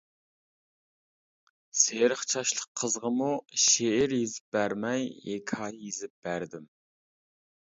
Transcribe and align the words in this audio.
سېرىق 1.81 2.23
چاچلىق 2.31 2.65
قىزغىمۇ 2.81 3.29
شېئىر 3.65 4.17
يېزىپ 4.19 4.57
بەرمەي 4.57 5.07
ھېكايە 5.27 5.79
يېزىپ 5.85 6.17
بەردىم. 6.29 6.67